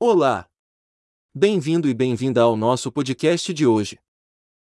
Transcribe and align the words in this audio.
Olá! 0.00 0.48
Bem-vindo 1.34 1.88
e 1.88 1.92
bem-vinda 1.92 2.40
ao 2.40 2.56
nosso 2.56 2.92
podcast 2.92 3.52
de 3.52 3.66
hoje. 3.66 3.98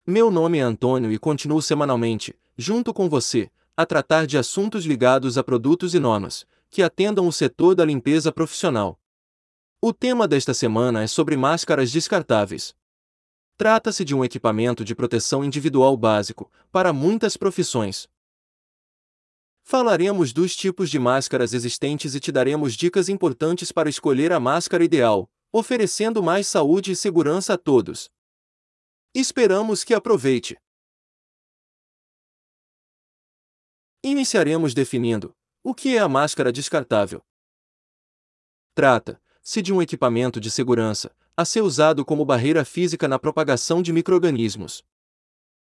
Meu 0.04 0.32
nome 0.32 0.58
é 0.58 0.62
Antônio 0.62 1.12
e 1.12 1.20
continuo 1.20 1.62
semanalmente, 1.62 2.36
junto 2.58 2.92
com 2.92 3.08
você, 3.08 3.52
a 3.78 3.86
tratar 3.86 4.26
de 4.26 4.36
assuntos 4.36 4.84
ligados 4.84 5.38
a 5.38 5.44
produtos 5.44 5.94
e 5.94 6.00
normas 6.00 6.44
que 6.72 6.82
atendam 6.82 7.28
o 7.28 7.32
setor 7.32 7.76
da 7.76 7.86
limpeza 7.86 8.32
profissional. 8.32 9.00
O 9.80 9.94
tema 9.94 10.28
desta 10.28 10.56
semana 10.56 11.04
é 11.04 11.08
sobre 11.08 11.38
máscaras 11.38 11.92
descartáveis. 11.92 12.76
Trata-se 13.56 14.04
de 14.04 14.16
um 14.16 14.26
equipamento 14.26 14.84
de 14.84 14.96
proteção 14.96 15.44
individual 15.44 15.96
básico 15.96 16.52
para 16.72 16.92
muitas 16.92 17.38
profissões. 17.38 18.10
Falaremos 19.64 20.34
dos 20.34 20.56
tipos 20.56 20.90
de 20.90 21.00
máscaras 21.00 21.54
existentes 21.54 22.16
e 22.16 22.20
te 22.20 22.32
daremos 22.32 22.74
dicas 22.74 23.08
importantes 23.10 23.72
para 23.72 23.90
escolher 23.90 24.34
a 24.34 24.40
máscara 24.40 24.84
ideal, 24.84 25.30
oferecendo 25.52 26.22
mais 26.22 26.48
saúde 26.48 26.92
e 26.92 26.96
segurança 26.96 27.54
a 27.54 27.58
todos. 27.58 28.10
Esperamos 29.14 29.84
que 29.84 29.94
aproveite. 29.94 30.58
Iniciaremos 34.04 34.74
definindo 34.74 35.36
o 35.64 35.76
que 35.76 35.96
é 35.96 36.00
a 36.00 36.10
máscara 36.10 36.52
descartável. 36.52 37.22
Trata-se 38.74 39.62
de 39.62 39.72
um 39.72 39.82
equipamento 39.82 40.40
de 40.40 40.50
segurança 40.50 41.16
a 41.38 41.46
ser 41.46 41.62
usado 41.62 42.04
como 42.04 42.26
barreira 42.26 42.66
física 42.66 43.08
na 43.08 43.20
propagação 43.20 43.82
de 43.82 43.94
microrganismos. 43.94 44.84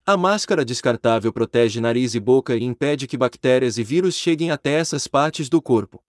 A 0.10 0.18
máscara 0.18 0.66
descartável 0.66 1.32
protege 1.32 1.80
nariz 1.80 2.16
e 2.16 2.20
boca 2.20 2.56
e 2.56 2.64
impede 2.64 3.06
que 3.06 3.16
bactérias 3.16 3.78
e 3.78 3.84
vírus 3.84 4.16
cheguem 4.16 4.50
até 4.50 4.72
essas 4.72 5.08
partes 5.08 5.48
do 5.50 5.62
corpo. 5.62 6.04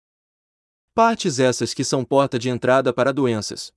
Partes 0.95 1.38
essas 1.38 1.73
que 1.73 1.84
são 1.84 2.05
porta 2.05 2.39
de 2.39 2.48
entrada 2.48 2.94
para 2.94 3.12
doenças. 3.12 3.73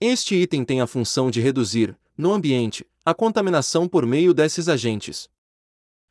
Este 0.00 0.34
item 0.34 0.64
tem 0.64 0.80
a 0.80 0.88
função 0.88 1.30
de 1.30 1.40
reduzir, 1.40 1.96
no 2.18 2.32
ambiente, 2.32 2.84
a 3.04 3.14
contaminação 3.14 3.86
por 3.86 4.04
meio 4.04 4.34
desses 4.34 4.68
agentes. 4.68 5.30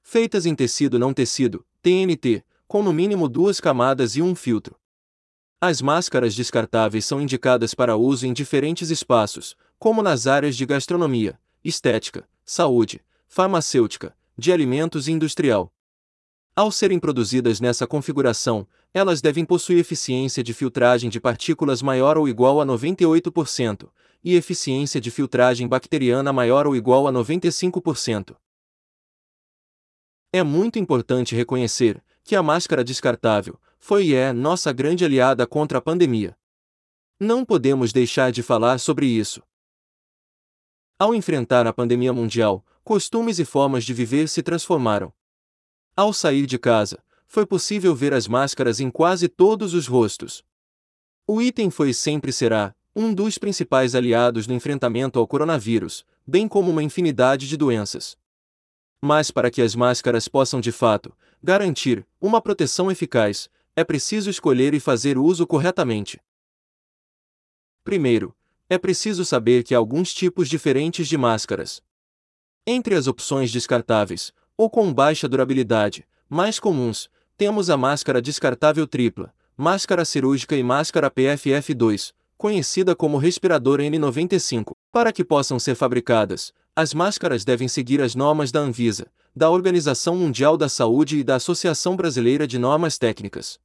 Feitas 0.02 0.46
em 0.46 0.56
tecido 0.56 0.98
não 0.98 1.14
tecido, 1.14 1.66
TNT, 1.82 2.46
com 2.66 2.82
no 2.82 2.94
mínimo 2.94 3.28
duas 3.28 3.60
camadas 3.60 4.16
e 4.16 4.22
um 4.22 4.34
filtro. 4.34 4.80
As 5.60 5.82
máscaras 5.82 6.34
descartáveis 6.34 7.04
são 7.04 7.20
indicadas 7.20 7.74
para 7.74 7.98
uso 7.98 8.26
em 8.26 8.32
diferentes 8.32 8.90
espaços, 8.90 9.58
como 9.78 10.02
nas 10.02 10.28
áreas 10.28 10.56
de 10.56 10.66
gastronomia, 10.66 11.38
estética, 11.62 12.26
saúde, 12.52 13.02
farmacêutica, 13.30 14.14
de 14.38 14.52
alimentos 14.52 15.08
e 15.08 15.12
industrial. 15.14 15.72
Ao 16.54 16.70
serem 16.70 17.00
produzidas 17.00 17.62
nessa 17.62 17.88
configuração, 17.88 18.68
elas 18.94 19.22
devem 19.22 19.46
possuir 19.46 19.80
eficiência 19.80 20.44
de 20.44 20.54
filtragem 20.54 21.10
de 21.10 21.18
partículas 21.18 21.82
maior 21.82 22.18
ou 22.18 22.28
igual 22.28 22.60
a 22.60 22.66
98% 22.66 23.90
e 24.22 24.36
eficiência 24.36 25.00
de 25.00 25.10
filtragem 25.10 25.66
bacteriana 25.66 26.34
maior 26.34 26.68
ou 26.68 26.76
igual 26.76 27.08
a 27.08 27.12
95%. 27.14 28.36
É 30.34 30.44
muito 30.44 30.78
importante 30.78 31.34
reconhecer 31.34 32.04
que 32.22 32.36
a 32.36 32.44
máscara 32.44 32.84
descartável 32.84 33.58
foi 33.80 34.08
e 34.08 34.14
é 34.14 34.34
nossa 34.34 34.74
grande 34.74 35.06
aliada 35.06 35.48
contra 35.48 35.78
a 35.78 35.82
pandemia. 35.82 36.38
Não 37.18 37.46
podemos 37.46 37.94
deixar 37.94 38.30
de 38.30 38.44
falar 38.44 38.78
sobre 38.78 39.06
isso. 39.06 39.42
Ao 41.02 41.16
enfrentar 41.16 41.66
a 41.66 41.74
pandemia 41.74 42.14
mundial, 42.14 42.64
costumes 42.84 43.40
e 43.40 43.44
formas 43.44 43.84
de 43.84 43.92
viver 43.92 44.30
se 44.30 44.44
transformaram. 44.44 45.12
Ao 45.96 46.14
sair 46.14 46.46
de 46.46 46.60
casa, 46.60 47.04
foi 47.26 47.44
possível 47.44 47.96
ver 47.96 48.14
as 48.14 48.28
máscaras 48.28 48.80
em 48.80 48.92
quase 48.92 49.28
todos 49.28 49.74
os 49.74 49.88
rostos. 49.88 50.44
O 51.26 51.42
item 51.42 51.72
foi 51.72 51.90
e 51.90 51.94
sempre 51.96 52.32
será 52.32 52.76
um 52.96 53.16
dos 53.16 53.40
principais 53.40 53.96
aliados 53.96 54.46
no 54.46 54.54
enfrentamento 54.54 55.18
ao 55.18 55.26
coronavírus, 55.26 56.06
bem 56.24 56.48
como 56.48 56.70
uma 56.70 56.84
infinidade 56.84 57.48
de 57.48 57.58
doenças. 57.58 58.16
Mas 59.02 59.32
para 59.32 59.50
que 59.50 59.64
as 59.64 59.74
máscaras 59.74 60.28
possam 60.28 60.62
de 60.62 60.72
fato 60.72 61.12
garantir 61.42 62.06
uma 62.22 62.40
proteção 62.40 62.92
eficaz, 62.92 63.50
é 63.76 63.84
preciso 63.84 64.30
escolher 64.30 64.76
e 64.76 64.80
fazer 64.80 65.18
uso 65.18 65.48
corretamente. 65.48 66.22
Primeiro, 67.84 68.36
é 68.72 68.78
preciso 68.78 69.26
saber 69.26 69.66
que 69.66 69.76
há 69.76 69.78
alguns 69.78 70.14
tipos 70.14 70.48
diferentes 70.48 71.06
de 71.06 71.18
máscaras. 71.18 71.84
Entre 72.66 72.96
as 72.96 73.06
opções 73.06 73.52
descartáveis, 73.52 74.32
ou 74.56 74.70
com 74.70 74.94
baixa 74.94 75.28
durabilidade, 75.28 76.08
mais 76.30 76.58
comuns, 76.58 77.10
temos 77.36 77.70
a 77.70 77.76
máscara 77.76 78.22
descartável 78.22 78.88
tripla, 78.88 79.34
máscara 79.58 80.06
cirúrgica 80.06 80.56
e 80.56 80.64
máscara 80.64 81.12
PFF2, 81.12 82.14
conhecida 82.38 82.96
como 82.96 83.18
respirador 83.18 83.82
N95. 83.82 84.72
Para 84.90 85.12
que 85.12 85.26
possam 85.26 85.60
ser 85.60 85.76
fabricadas, 85.76 86.54
as 86.74 86.94
máscaras 86.94 87.44
devem 87.44 87.68
seguir 87.68 88.02
as 88.02 88.16
normas 88.16 88.54
da 88.54 88.62
Anvisa, 88.62 89.12
da 89.36 89.50
Organização 89.50 90.16
Mundial 90.16 90.56
da 90.56 90.70
Saúde 90.70 91.18
e 91.18 91.26
da 91.26 91.36
Associação 91.36 91.98
Brasileira 91.98 92.48
de 92.48 92.58
Normas 92.58 92.98
Técnicas. 92.98 93.60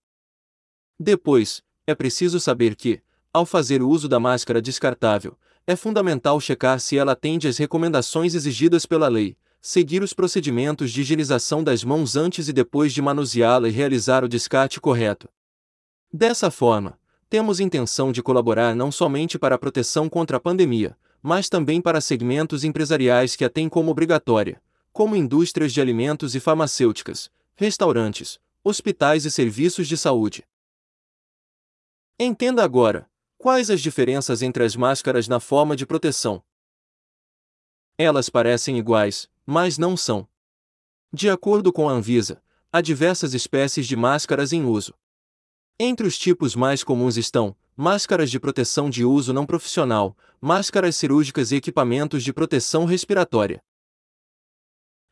Depois, 0.98 1.62
é 1.86 1.94
preciso 1.94 2.40
saber 2.40 2.74
que, 2.74 3.00
ao 3.36 3.44
fazer 3.44 3.82
uso 3.82 4.08
da 4.08 4.18
máscara 4.18 4.62
descartável, 4.62 5.36
é 5.66 5.76
fundamental 5.76 6.40
checar 6.40 6.80
se 6.80 6.96
ela 6.96 7.12
atende 7.12 7.46
às 7.46 7.58
recomendações 7.58 8.34
exigidas 8.34 8.86
pela 8.86 9.08
lei, 9.08 9.36
seguir 9.60 10.02
os 10.02 10.14
procedimentos 10.14 10.90
de 10.90 11.02
higienização 11.02 11.62
das 11.62 11.84
mãos 11.84 12.16
antes 12.16 12.48
e 12.48 12.52
depois 12.52 12.94
de 12.94 13.02
manuseá-la 13.02 13.68
e 13.68 13.70
realizar 13.70 14.24
o 14.24 14.28
descarte 14.28 14.80
correto. 14.80 15.28
Dessa 16.10 16.50
forma, 16.50 16.98
temos 17.28 17.60
intenção 17.60 18.10
de 18.10 18.22
colaborar 18.22 18.74
não 18.74 18.90
somente 18.90 19.38
para 19.38 19.56
a 19.56 19.58
proteção 19.58 20.08
contra 20.08 20.38
a 20.38 20.40
pandemia, 20.40 20.96
mas 21.22 21.50
também 21.50 21.78
para 21.78 22.00
segmentos 22.00 22.64
empresariais 22.64 23.36
que 23.36 23.44
a 23.44 23.50
têm 23.50 23.68
como 23.68 23.90
obrigatória, 23.90 24.62
como 24.94 25.14
indústrias 25.14 25.74
de 25.74 25.80
alimentos 25.82 26.34
e 26.34 26.40
farmacêuticas, 26.40 27.30
restaurantes, 27.54 28.40
hospitais 28.64 29.26
e 29.26 29.30
serviços 29.30 29.86
de 29.86 29.98
saúde. 29.98 30.42
Entenda 32.18 32.64
agora 32.64 33.06
Quais 33.46 33.70
as 33.70 33.80
diferenças 33.80 34.42
entre 34.42 34.64
as 34.64 34.74
máscaras 34.74 35.28
na 35.28 35.38
forma 35.38 35.76
de 35.76 35.86
proteção? 35.86 36.42
Elas 37.96 38.28
parecem 38.28 38.76
iguais, 38.76 39.30
mas 39.46 39.78
não 39.78 39.96
são. 39.96 40.26
De 41.12 41.30
acordo 41.30 41.72
com 41.72 41.88
a 41.88 41.92
Anvisa, 41.92 42.42
há 42.72 42.80
diversas 42.80 43.34
espécies 43.34 43.86
de 43.86 43.94
máscaras 43.94 44.52
em 44.52 44.64
uso. 44.64 44.94
Entre 45.78 46.08
os 46.08 46.18
tipos 46.18 46.56
mais 46.56 46.82
comuns 46.82 47.16
estão 47.16 47.56
máscaras 47.76 48.32
de 48.32 48.40
proteção 48.40 48.90
de 48.90 49.04
uso 49.04 49.32
não 49.32 49.46
profissional, 49.46 50.16
máscaras 50.40 50.96
cirúrgicas 50.96 51.52
e 51.52 51.54
equipamentos 51.54 52.24
de 52.24 52.32
proteção 52.32 52.84
respiratória. 52.84 53.62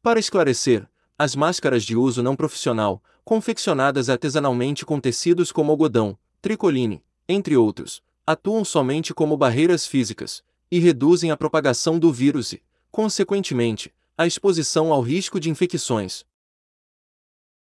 Para 0.02 0.18
esclarecer, 0.18 0.90
as 1.16 1.36
máscaras 1.36 1.84
de 1.84 1.96
uso 1.96 2.20
não 2.20 2.34
profissional, 2.34 3.00
confeccionadas 3.24 4.10
artesanalmente 4.10 4.84
com 4.84 4.98
tecidos 4.98 5.52
como 5.52 5.70
algodão, 5.70 6.18
tricoline, 6.42 7.00
entre 7.28 7.56
outros, 7.56 8.02
atuam 8.26 8.64
somente 8.64 9.12
como 9.12 9.36
barreiras 9.36 9.86
físicas 9.86 10.42
e 10.70 10.78
reduzem 10.78 11.30
a 11.30 11.36
propagação 11.36 11.98
do 11.98 12.12
vírus 12.12 12.52
e, 12.52 12.62
consequentemente, 12.90 13.94
a 14.16 14.26
exposição 14.26 14.92
ao 14.92 15.00
risco 15.00 15.38
de 15.38 15.50
infecções. 15.50 16.24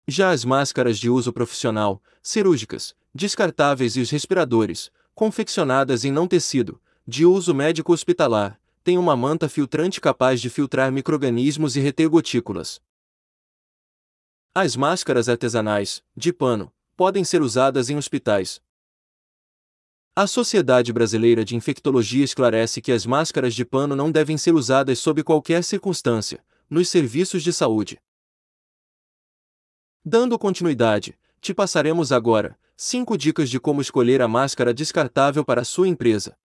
Já 0.06 0.30
as 0.30 0.44
máscaras 0.44 0.98
de 0.98 1.08
uso 1.08 1.32
profissional, 1.32 2.02
cirúrgicas, 2.22 2.94
descartáveis 3.14 3.96
e 3.96 4.00
os 4.00 4.10
respiradores, 4.10 4.90
confeccionadas 5.14 6.04
em 6.04 6.10
não 6.10 6.26
tecido, 6.26 6.80
de 7.06 7.24
uso 7.24 7.54
médico 7.54 7.92
hospitalar, 7.92 8.60
têm 8.82 8.98
uma 8.98 9.16
manta 9.16 9.48
filtrante 9.48 10.00
capaz 10.00 10.40
de 10.40 10.50
filtrar 10.50 10.90
microrganismos 10.90 11.76
e 11.76 11.80
reter 11.80 12.08
gotículas. 12.08 12.80
As 14.54 14.76
máscaras 14.76 15.28
artesanais, 15.28 16.02
de 16.16 16.32
pano, 16.32 16.72
podem 16.96 17.24
ser 17.24 17.40
usadas 17.40 17.88
em 17.88 17.96
hospitais, 17.96 18.60
a 20.14 20.26
Sociedade 20.26 20.92
Brasileira 20.92 21.42
de 21.42 21.56
Infectologia 21.56 22.22
esclarece 22.22 22.82
que 22.82 22.92
as 22.92 23.06
máscaras 23.06 23.54
de 23.54 23.64
pano 23.64 23.96
não 23.96 24.12
devem 24.12 24.36
ser 24.36 24.52
usadas 24.52 24.98
sob 24.98 25.24
qualquer 25.24 25.64
circunstância, 25.64 26.44
nos 26.68 26.90
serviços 26.90 27.42
de 27.42 27.50
saúde. 27.50 27.98
Dando 30.04 30.38
continuidade, 30.38 31.18
te 31.40 31.54
passaremos 31.54 32.12
agora 32.12 32.58
5 32.76 33.16
dicas 33.16 33.48
de 33.48 33.58
como 33.58 33.80
escolher 33.80 34.20
a 34.20 34.28
máscara 34.28 34.74
descartável 34.74 35.44
para 35.46 35.64
sua 35.64 35.88
empresa. 35.88 36.36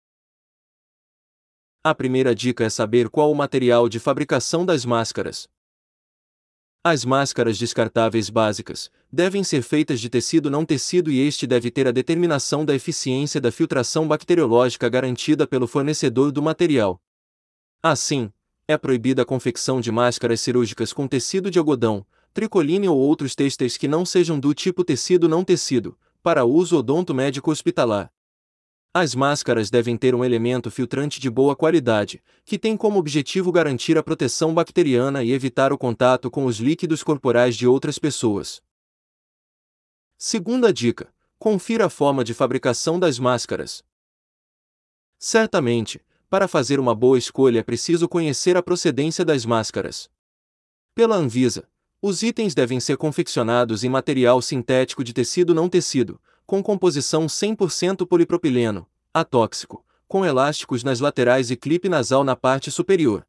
A 1.83 1.93
primeira 1.93 2.37
dica 2.37 2.63
é 2.63 2.71
saber 2.71 3.09
qual 3.09 3.33
o 3.33 3.35
material 3.35 3.89
de 3.89 3.99
fabricação 3.99 4.65
das 4.65 4.85
máscaras. 4.85 5.49
As 6.89 7.05
máscaras 7.05 7.59
descartáveis 7.59 8.31
básicas 8.31 8.93
devem 9.11 9.43
ser 9.43 9.63
feitas 9.63 9.99
de 10.01 10.09
tecido 10.09 10.49
não 10.49 10.65
tecido 10.65 11.11
e 11.11 11.19
este 11.19 11.45
deve 11.45 11.69
ter 11.69 11.89
a 11.89 11.91
determinação 11.91 12.65
da 12.65 12.77
eficiência 12.77 13.41
da 13.41 13.51
filtração 13.51 14.07
bacteriológica 14.07 14.89
garantida 14.89 15.49
pelo 15.49 15.67
fornecedor 15.67 16.31
do 16.31 16.41
material. 16.41 17.03
Assim, 17.83 18.31
é 18.69 18.79
proibida 18.79 19.23
a 19.23 19.25
confecção 19.25 19.81
de 19.81 19.91
máscaras 19.91 20.41
cirúrgicas 20.41 20.93
com 20.93 21.09
tecido 21.09 21.51
de 21.51 21.59
algodão, 21.59 22.07
tricoline 22.33 22.89
ou 22.89 22.97
outros 22.97 23.35
têxteis 23.35 23.77
que 23.77 23.89
não 23.89 24.07
sejam 24.07 24.39
do 24.39 24.55
tipo 24.55 24.85
tecido 24.85 25.29
não 25.29 25.43
tecido, 25.43 25.99
para 26.23 26.45
uso 26.45 26.79
odonto 26.79 27.13
médico 27.13 27.51
hospitalar. 27.51 28.13
As 28.99 29.15
máscaras 29.15 29.69
devem 29.69 29.95
ter 29.95 30.15
um 30.15 30.25
elemento 30.25 30.71
filtrante 30.71 31.21
de 31.21 31.29
boa 31.29 31.55
qualidade, 31.55 32.23
que 32.47 32.59
tem 32.59 32.79
como 32.79 32.99
objetivo 32.99 33.53
garantir 33.53 33.99
a 33.99 34.03
proteção 34.03 34.55
bacteriana 34.55 35.23
e 35.23 35.33
evitar 35.33 35.71
o 35.71 35.77
contato 35.77 36.31
com 36.31 36.47
os 36.47 36.61
líquidos 36.61 37.03
corporais 37.03 37.55
de 37.55 37.67
outras 37.67 37.99
pessoas. 37.99 38.63
Segunda 40.17 40.73
dica: 40.73 41.13
confira 41.39 41.85
a 41.85 41.91
forma 41.91 42.25
de 42.25 42.33
fabricação 42.33 42.99
das 42.99 43.19
máscaras. 43.19 43.85
Certamente, 45.19 46.03
para 46.31 46.49
fazer 46.49 46.81
uma 46.81 46.95
boa 46.95 47.19
escolha 47.19 47.59
é 47.59 47.63
preciso 47.63 48.09
conhecer 48.09 48.57
a 48.57 48.63
procedência 48.63 49.27
das 49.27 49.45
máscaras. 49.45 50.09
Pela 50.95 51.17
Anvisa, 51.17 51.69
os 52.01 52.23
itens 52.23 52.55
devem 52.55 52.81
ser 52.81 52.97
confeccionados 52.97 53.85
em 53.85 53.91
material 53.91 54.41
sintético 54.41 55.05
de 55.05 55.13
tecido 55.13 55.55
não 55.55 55.69
tecido, 55.69 56.19
com 56.47 56.63
composição 56.63 57.27
100% 57.27 58.07
polipropileno, 58.07 58.87
atóxico, 59.13 59.85
com 60.07 60.25
elásticos 60.25 60.85
nas 60.85 61.01
laterais 61.01 61.51
e 61.51 61.57
clipe 61.57 61.89
nasal 61.89 62.23
na 62.23 62.37
parte 62.37 62.71
superior. 62.71 63.27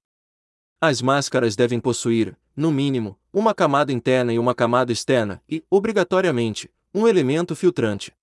As 0.79 1.01
máscaras 1.01 1.55
devem 1.55 1.79
possuir, 1.79 2.37
no 2.55 2.71
mínimo, 2.71 3.17
uma 3.33 3.53
camada 3.53 3.91
interna 3.91 4.31
e 4.31 4.37
uma 4.37 4.53
camada 4.53 4.91
externa 4.91 5.41
e, 5.49 5.63
obrigatoriamente, 5.69 6.69
um 6.93 7.07
elemento 7.07 7.55
filtrante. 7.55 8.13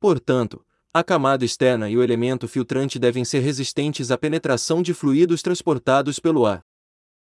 Portanto, 0.00 0.64
a 0.92 1.04
camada 1.04 1.44
externa 1.44 1.88
e 1.88 1.96
o 1.96 2.02
elemento 2.02 2.48
filtrante 2.48 2.98
devem 2.98 3.24
ser 3.24 3.40
resistentes 3.40 4.10
à 4.10 4.18
penetração 4.18 4.82
de 4.82 4.92
fluidos 4.92 5.42
transportados 5.42 6.18
pelo 6.18 6.44
ar. 6.44 6.64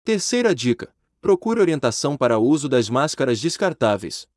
Terceira 0.04 0.54
dica: 0.54 0.94
procure 1.22 1.62
orientação 1.62 2.18
para 2.18 2.38
o 2.38 2.44
uso 2.44 2.68
das 2.68 2.90
máscaras 2.90 3.40
descartáveis. 3.40 4.28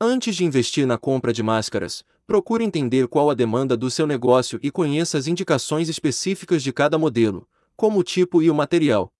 Antes 0.00 0.36
de 0.36 0.44
investir 0.44 0.86
na 0.86 0.96
compra 0.96 1.32
de 1.32 1.42
máscaras, 1.42 2.04
procure 2.24 2.62
entender 2.62 3.08
qual 3.08 3.30
a 3.30 3.34
demanda 3.34 3.76
do 3.76 3.90
seu 3.90 4.06
negócio 4.06 4.60
e 4.62 4.70
conheça 4.70 5.18
as 5.18 5.26
indicações 5.26 5.88
específicas 5.88 6.62
de 6.62 6.72
cada 6.72 6.96
modelo, 6.96 7.48
como 7.76 7.98
o 7.98 8.04
tipo 8.04 8.40
e 8.40 8.48
o 8.48 8.54
material. 8.54 9.12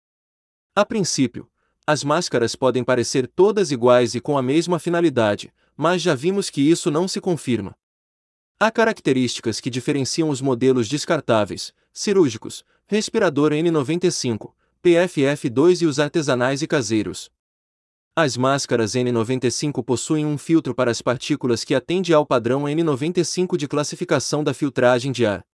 A 0.77 0.87
princípio, 0.87 1.51
as 1.85 2.05
máscaras 2.05 2.55
podem 2.55 2.85
parecer 2.85 3.27
todas 3.27 3.73
iguais 3.73 4.15
e 4.15 4.21
com 4.21 4.39
a 4.39 4.43
mesma 4.43 4.79
finalidade, 4.79 5.53
mas 5.77 6.01
já 6.01 6.15
vimos 6.15 6.49
que 6.49 6.61
isso 6.61 6.93
não 6.93 7.09
se 7.09 7.21
confirma. 7.21 7.75
Há 8.61 8.71
características 8.71 9.59
que 9.59 9.71
diferenciam 9.71 10.31
os 10.31 10.41
modelos 10.41 10.89
descartáveis, 10.89 11.73
cirúrgicos, 11.93 12.65
respirador 12.87 13.51
N95, 13.51 14.53
PFF2 14.85 15.83
e 15.83 15.87
os 15.87 15.99
artesanais 15.99 16.63
e 16.63 16.69
caseiros. 16.69 17.31
As 18.20 18.37
máscaras 18.37 18.94
N95 18.94 19.81
possuem 19.85 20.26
um 20.26 20.37
filtro 20.37 20.75
para 20.75 20.91
as 20.91 21.00
partículas 21.00 21.62
que 21.62 21.73
atende 21.73 22.12
ao 22.12 22.26
padrão 22.26 22.65
N95 22.65 23.56
de 23.56 23.69
classificação 23.69 24.43
da 24.43 24.53
filtragem 24.53 25.12
de 25.12 25.25
ar. 25.25 25.47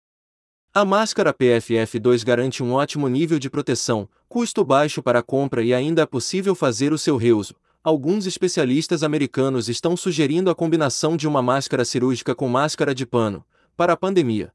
A 0.72 0.82
máscara 0.82 1.34
PFF2 1.34 2.24
garante 2.24 2.62
um 2.62 2.72
ótimo 2.72 3.06
nível 3.06 3.38
de 3.38 3.50
proteção, 3.50 4.08
custo 4.26 4.64
baixo 4.64 5.02
para 5.02 5.18
a 5.18 5.22
compra 5.22 5.62
e 5.62 5.74
ainda 5.74 6.00
é 6.00 6.06
possível 6.06 6.54
fazer 6.54 6.90
o 6.90 6.96
seu 6.96 7.18
reuso, 7.18 7.54
alguns 7.82 8.24
especialistas 8.24 9.02
americanos 9.02 9.68
estão 9.68 9.94
sugerindo 9.94 10.48
a 10.48 10.54
combinação 10.54 11.18
de 11.18 11.28
uma 11.28 11.42
máscara 11.42 11.84
cirúrgica 11.84 12.34
com 12.34 12.48
máscara 12.48 12.94
de 12.94 13.04
pano, 13.04 13.44
para 13.76 13.92
a 13.92 13.96
pandemia. 13.96 14.50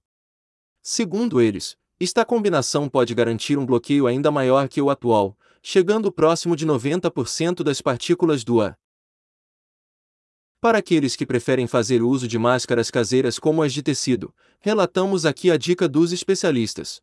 Segundo 0.81 1.39
eles, 1.39 1.77
esta 1.99 2.25
combinação 2.25 2.89
pode 2.89 3.13
garantir 3.13 3.59
um 3.59 3.67
bloqueio 3.67 4.07
ainda 4.07 4.31
maior 4.31 4.67
que 4.67 4.81
o 4.81 4.89
atual, 4.89 5.37
chegando 5.61 6.11
próximo 6.11 6.55
de 6.55 6.65
90% 6.65 7.63
das 7.63 7.81
partículas 7.81 8.43
do 8.43 8.61
ar. 8.61 8.77
Para 10.61 10.79
aqueles 10.79 11.15
que 11.15 11.25
preferem 11.25 11.67
fazer 11.67 12.01
uso 12.01 12.27
de 12.27 12.37
máscaras 12.37 12.91
caseiras 12.91 13.39
como 13.39 13.63
as 13.63 13.71
de 13.71 13.81
tecido, 13.81 14.33
relatamos 14.59 15.25
aqui 15.25 15.49
a 15.49 15.57
dica 15.57 15.87
dos 15.87 16.11
especialistas. 16.11 17.01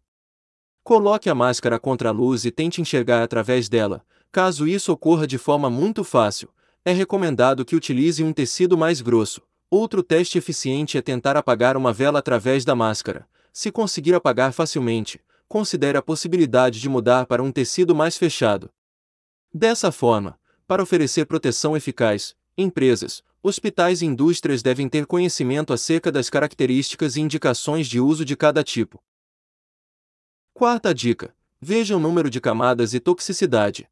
Coloque 0.85 1.29
a 1.29 1.35
máscara 1.35 1.81
contra 1.81 2.11
a 2.11 2.13
luz 2.13 2.45
e 2.45 2.51
tente 2.51 2.81
enxergar 2.81 3.23
através 3.23 3.69
dela, 3.69 4.05
Caso 4.37 4.69
isso 4.69 4.93
ocorra 4.93 5.27
de 5.27 5.39
forma 5.39 5.71
muito 5.71 6.05
fácil, 6.05 6.51
é 6.85 6.93
recomendado 6.93 7.65
que 7.65 7.75
utilize 7.75 8.23
um 8.23 8.35
tecido 8.35 8.77
mais 8.77 9.01
grosso. 9.01 9.41
Outro 9.71 10.03
teste 10.03 10.37
eficiente 10.37 10.99
é 10.99 11.01
tentar 11.01 11.39
apagar 11.39 11.75
uma 11.75 11.91
vela 11.91 12.19
através 12.19 12.63
da 12.63 12.75
máscara. 12.75 13.27
Se 13.51 13.73
conseguir 13.73 14.15
apagar 14.15 14.53
facilmente, 14.53 15.19
considere 15.49 15.97
a 15.97 16.03
possibilidade 16.03 16.81
de 16.81 16.89
mudar 16.89 17.27
para 17.27 17.43
um 17.43 17.53
tecido 17.53 17.95
mais 17.95 18.17
fechado. 18.17 18.73
Dessa 19.53 19.93
forma, 19.93 20.39
para 20.67 20.83
oferecer 20.83 21.27
proteção 21.27 21.77
eficaz, 21.77 22.37
empresas, 22.59 23.23
hospitais 23.43 24.03
e 24.03 24.07
indústrias 24.07 24.63
devem 24.63 24.89
ter 24.89 25.07
conhecimento 25.07 25.73
acerca 25.73 26.11
das 26.11 26.29
características 26.29 27.17
e 27.17 27.21
indicações 27.21 27.87
de 27.87 28.01
uso 28.01 28.25
de 28.25 28.37
cada 28.37 28.65
tipo. 28.65 29.03
Quarta 30.53 30.95
dica: 30.95 31.35
veja 31.61 31.97
o 31.97 32.01
número 32.01 32.29
de 32.29 32.41
camadas 32.41 32.95
e 32.95 33.01
toxicidade. 33.01 33.89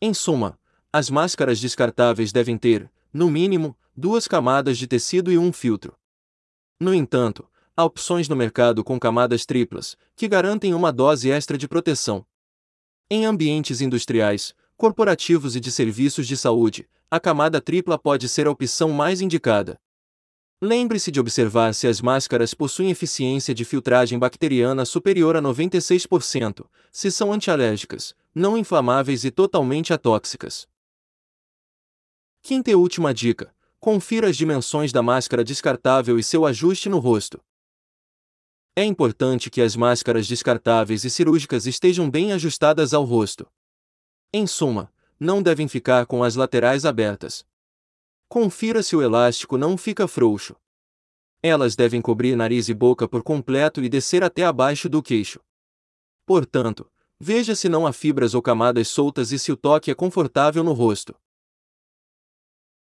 Em 0.00 0.14
suma, 0.14 0.58
as 0.92 1.10
máscaras 1.10 1.58
descartáveis 1.58 2.32
devem 2.32 2.56
ter, 2.56 2.90
no 3.12 3.30
mínimo, 3.30 3.76
duas 3.96 4.28
camadas 4.28 4.78
de 4.78 4.86
tecido 4.86 5.32
e 5.32 5.38
um 5.38 5.52
filtro. 5.52 5.98
No 6.78 6.94
entanto, 6.94 7.48
há 7.76 7.84
opções 7.84 8.28
no 8.28 8.34
mercado 8.34 8.82
com 8.82 8.98
camadas 8.98 9.44
triplas, 9.44 9.96
que 10.16 10.26
garantem 10.26 10.72
uma 10.72 10.90
dose 10.90 11.30
extra 11.30 11.58
de 11.58 11.68
proteção. 11.68 12.24
Em 13.10 13.26
ambientes 13.26 13.80
industriais, 13.80 14.54
corporativos 14.76 15.54
e 15.54 15.60
de 15.60 15.70
serviços 15.70 16.26
de 16.26 16.36
saúde, 16.36 16.88
a 17.10 17.20
camada 17.20 17.60
tripla 17.60 17.98
pode 17.98 18.28
ser 18.28 18.46
a 18.46 18.50
opção 18.50 18.90
mais 18.90 19.20
indicada. 19.20 19.78
Lembre-se 20.60 21.10
de 21.10 21.20
observar 21.20 21.74
se 21.74 21.86
as 21.86 22.00
máscaras 22.00 22.54
possuem 22.54 22.90
eficiência 22.90 23.54
de 23.54 23.62
filtragem 23.62 24.18
bacteriana 24.18 24.86
superior 24.86 25.36
a 25.36 25.42
96%, 25.42 26.66
se 26.90 27.10
são 27.10 27.30
antialérgicas, 27.30 28.14
não 28.34 28.56
inflamáveis 28.56 29.24
e 29.24 29.30
totalmente 29.30 29.92
atóxicas. 29.92 30.66
Quinta 32.40 32.70
e 32.70 32.74
última 32.74 33.12
dica: 33.12 33.54
confira 33.78 34.28
as 34.28 34.36
dimensões 34.36 34.92
da 34.92 35.02
máscara 35.02 35.44
descartável 35.44 36.18
e 36.18 36.22
seu 36.22 36.46
ajuste 36.46 36.88
no 36.88 36.98
rosto. 36.98 37.40
É 38.76 38.84
importante 38.84 39.50
que 39.50 39.62
as 39.62 39.74
máscaras 39.74 40.28
descartáveis 40.28 41.02
e 41.02 41.10
cirúrgicas 41.10 41.66
estejam 41.66 42.10
bem 42.10 42.32
ajustadas 42.32 42.92
ao 42.92 43.04
rosto. 43.04 43.50
Em 44.32 44.46
suma, 44.46 44.92
não 45.18 45.42
devem 45.42 45.66
ficar 45.66 46.04
com 46.04 46.22
as 46.22 46.36
laterais 46.36 46.84
abertas. 46.84 47.44
Confira 48.28 48.82
se 48.82 48.94
o 48.94 49.00
elástico 49.00 49.56
não 49.56 49.78
fica 49.78 50.06
frouxo. 50.06 50.54
Elas 51.42 51.74
devem 51.74 52.02
cobrir 52.02 52.36
nariz 52.36 52.68
e 52.68 52.74
boca 52.74 53.08
por 53.08 53.22
completo 53.22 53.82
e 53.82 53.88
descer 53.88 54.22
até 54.22 54.44
abaixo 54.44 54.88
do 54.88 55.02
queixo. 55.02 55.40
Portanto, 56.26 56.90
Veja 57.18 57.56
se 57.56 57.68
não 57.68 57.86
há 57.86 57.92
fibras 57.94 58.34
ou 58.34 58.42
camadas 58.42 58.88
soltas 58.88 59.32
e 59.32 59.38
se 59.38 59.50
o 59.50 59.56
toque 59.56 59.90
é 59.90 59.94
confortável 59.94 60.62
no 60.62 60.74
rosto. 60.74 61.18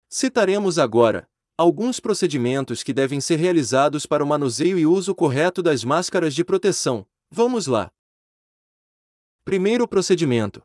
Citaremos 0.10 0.80
agora 0.80 1.30
alguns 1.64 1.98
procedimentos 1.98 2.84
que 2.84 2.92
devem 2.92 3.22
ser 3.22 3.38
realizados 3.38 4.06
para 4.06 4.22
o 4.22 4.28
manuseio 4.28 4.78
e 4.78 4.86
uso 4.86 5.16
correto 5.16 5.64
das 5.64 5.86
máscaras 5.86 6.36
de 6.36 6.44
proteção. 6.44 7.06
Vamos 7.32 7.68
lá. 7.68 7.90
Primeiro 9.46 9.88
procedimento: 9.88 10.62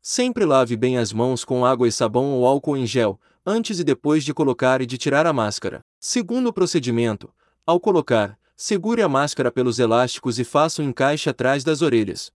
Sempre 0.00 0.46
lave 0.46 0.74
bem 0.74 0.96
as 0.96 1.12
mãos 1.12 1.44
com 1.44 1.66
água 1.66 1.86
e 1.86 1.92
sabão 1.92 2.32
ou 2.32 2.46
álcool 2.46 2.78
em 2.78 2.86
gel, 2.86 3.20
antes 3.44 3.78
e 3.78 3.84
depois 3.84 4.24
de 4.24 4.32
colocar 4.32 4.80
e 4.80 4.86
de 4.86 4.96
tirar 4.96 5.26
a 5.26 5.34
máscara. 5.34 5.84
Segundo 6.00 6.50
procedimento: 6.50 7.30
Ao 7.66 7.78
colocar, 7.78 8.38
segure 8.56 9.02
a 9.02 9.08
máscara 9.10 9.52
pelos 9.52 9.78
elásticos 9.78 10.38
e 10.38 10.44
faça 10.44 10.80
um 10.80 10.86
encaixe 10.86 11.28
atrás 11.28 11.62
das 11.62 11.82
orelhas. 11.82 12.32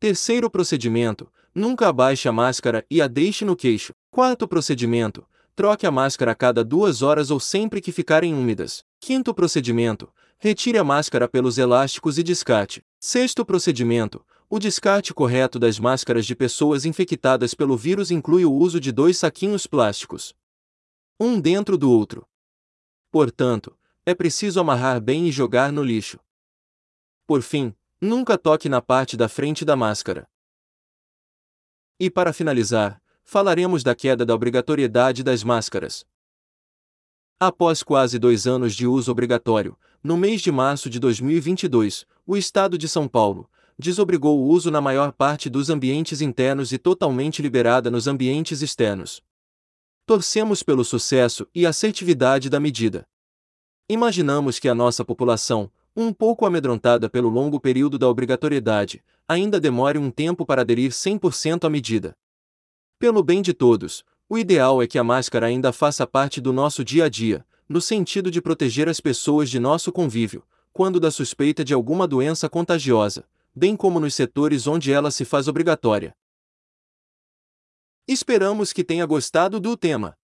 Terceiro 0.00 0.50
procedimento: 0.50 1.30
nunca 1.54 1.86
abaixe 1.86 2.28
a 2.28 2.32
máscara 2.32 2.84
e 2.90 3.00
a 3.00 3.06
deixe 3.06 3.44
no 3.44 3.54
queixo. 3.54 3.94
Quarto 4.10 4.48
procedimento: 4.48 5.24
troque 5.54 5.86
a 5.86 5.90
máscara 5.90 6.32
a 6.32 6.34
cada 6.34 6.64
duas 6.64 7.02
horas 7.02 7.30
ou 7.30 7.40
sempre 7.40 7.80
que 7.80 7.92
ficarem 7.92 8.34
úmidas. 8.34 8.84
Quinto 9.00 9.34
procedimento: 9.34 10.12
retire 10.38 10.78
a 10.78 10.84
máscara 10.84 11.28
pelos 11.28 11.58
elásticos 11.58 12.18
e 12.18 12.22
descarte. 12.22 12.84
Sexto 13.00 13.44
procedimento: 13.44 14.24
o 14.48 14.58
descarte 14.58 15.14
correto 15.14 15.58
das 15.58 15.78
máscaras 15.78 16.26
de 16.26 16.34
pessoas 16.34 16.84
infectadas 16.84 17.54
pelo 17.54 17.76
vírus 17.76 18.10
inclui 18.10 18.44
o 18.44 18.52
uso 18.52 18.80
de 18.80 18.92
dois 18.92 19.18
saquinhos 19.18 19.66
plásticos. 19.66 20.34
Um 21.18 21.40
dentro 21.40 21.78
do 21.78 21.90
outro. 21.90 22.26
Portanto, 23.10 23.76
é 24.04 24.14
preciso 24.14 24.60
amarrar 24.60 25.00
bem 25.00 25.28
e 25.28 25.32
jogar 25.32 25.72
no 25.72 25.82
lixo. 25.82 26.18
Por 27.26 27.40
fim, 27.40 27.74
Nunca 28.04 28.36
toque 28.36 28.68
na 28.68 28.82
parte 28.82 29.16
da 29.16 29.30
frente 29.30 29.64
da 29.64 29.74
máscara. 29.74 30.28
E 31.98 32.10
para 32.10 32.34
finalizar, 32.34 33.02
falaremos 33.24 33.82
da 33.82 33.94
queda 33.94 34.24
da 34.24 34.34
obrigatoriedade 34.34 35.24
das 35.24 35.42
máscaras. 35.42 36.06
Após 37.40 37.82
quase 37.82 38.18
dois 38.18 38.46
anos 38.46 38.74
de 38.74 38.86
uso 38.86 39.10
obrigatório, 39.10 39.76
no 40.02 40.16
mês 40.16 40.40
de 40.40 40.52
março 40.52 40.88
de 40.88 41.00
2022, 41.00 42.06
o 42.26 42.36
Estado 42.36 42.78
de 42.78 42.88
São 42.88 43.08
Paulo 43.08 43.50
desobrigou 43.76 44.38
o 44.38 44.46
uso 44.46 44.70
na 44.70 44.80
maior 44.80 45.12
parte 45.12 45.50
dos 45.50 45.68
ambientes 45.68 46.20
internos 46.20 46.72
e 46.72 46.78
totalmente 46.78 47.42
liberada 47.42 47.90
nos 47.90 48.06
ambientes 48.06 48.62
externos. 48.62 49.20
Torcemos 50.06 50.62
pelo 50.62 50.84
sucesso 50.84 51.48
e 51.54 51.66
assertividade 51.66 52.48
da 52.48 52.60
medida. 52.60 53.04
Imaginamos 53.88 54.58
que 54.58 54.68
a 54.68 54.74
nossa 54.74 55.04
população, 55.04 55.70
um 55.96 56.12
pouco 56.12 56.46
amedrontada 56.46 57.08
pelo 57.08 57.28
longo 57.28 57.58
período 57.58 57.98
da 57.98 58.08
obrigatoriedade, 58.08 59.02
ainda 59.26 59.58
demore 59.58 59.98
um 59.98 60.10
tempo 60.10 60.46
para 60.46 60.62
aderir 60.62 60.90
100% 60.90 61.64
à 61.64 61.70
medida. 61.70 62.16
Pelo 63.04 63.22
bem 63.22 63.42
de 63.42 63.52
todos, 63.52 64.02
o 64.30 64.38
ideal 64.38 64.82
é 64.82 64.86
que 64.86 64.98
a 64.98 65.04
máscara 65.04 65.44
ainda 65.44 65.74
faça 65.74 66.06
parte 66.06 66.40
do 66.40 66.54
nosso 66.54 66.82
dia 66.82 67.04
a 67.04 67.08
dia, 67.10 67.46
no 67.68 67.78
sentido 67.78 68.30
de 68.30 68.40
proteger 68.40 68.88
as 68.88 68.98
pessoas 68.98 69.50
de 69.50 69.60
nosso 69.60 69.92
convívio, 69.92 70.42
quando 70.72 70.98
da 70.98 71.10
suspeita 71.10 71.62
de 71.62 71.74
alguma 71.74 72.08
doença 72.08 72.48
contagiosa, 72.48 73.28
bem 73.54 73.76
como 73.76 74.00
nos 74.00 74.14
setores 74.14 74.66
onde 74.66 74.90
ela 74.90 75.10
se 75.10 75.22
faz 75.22 75.48
obrigatória. 75.48 76.16
Esperamos 78.08 78.72
que 78.72 78.82
tenha 78.82 79.04
gostado 79.04 79.60
do 79.60 79.76
tema. 79.76 80.16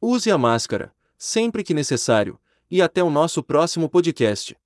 Use 0.00 0.28
a 0.28 0.36
máscara, 0.36 0.92
sempre 1.16 1.62
que 1.62 1.72
necessário, 1.72 2.36
e 2.68 2.82
até 2.82 3.00
o 3.00 3.10
nosso 3.10 3.44
próximo 3.44 3.88
podcast. 3.88 4.56